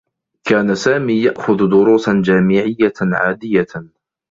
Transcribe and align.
كان 0.43 0.75
سامي 0.75 1.23
يأخذ 1.23 1.55
دروسا 1.69 2.21
جامعيّة 2.25 2.93
عاديّة. 3.01 3.67